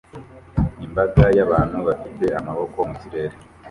Imbaga 0.85 1.23
y'abantu 1.37 1.77
bafite 1.87 2.25
amaboko 2.39 2.77
mu 2.87 2.95
kirere 3.01 3.35